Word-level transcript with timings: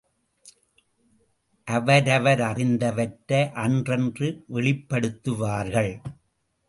அவரவரறிந்தவற்றை 1.67 3.41
அன்றன்று 3.65 4.29
வெளிப்படுத்துவார்கள். 4.53 5.93